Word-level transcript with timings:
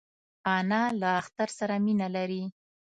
انا 0.55 0.81
له 1.01 1.07
اختر 1.21 1.49
سره 1.57 1.75
مینه 1.85 2.07
لري 2.15 2.43